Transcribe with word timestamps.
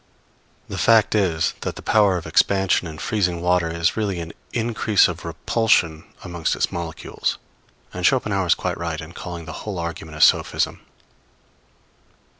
The 0.67 0.79
fact 0.79 1.13
is, 1.13 1.53
that 1.61 1.75
the 1.75 1.83
power 1.83 2.17
of 2.17 2.25
expansion 2.25 2.87
in 2.87 2.97
freezing 2.97 3.39
water 3.39 3.69
is 3.69 3.95
really 3.95 4.19
an 4.19 4.33
increase 4.51 5.07
of 5.07 5.23
repulsion 5.25 6.05
amongst 6.23 6.55
its 6.55 6.71
molecules; 6.71 7.37
and 7.93 8.03
Schopenhauer 8.03 8.47
is 8.47 8.55
quite 8.55 8.79
right 8.79 8.99
in 8.99 9.11
calling 9.11 9.45
the 9.45 9.53
whole 9.61 9.77
argument 9.77 10.17
a 10.17 10.21
sophism. 10.21 10.81